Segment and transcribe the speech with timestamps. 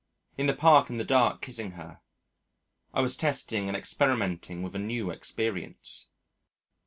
[0.35, 2.01] In the Park in the dark, kissing her.
[2.91, 6.07] I was testing and experimenting with a new experience.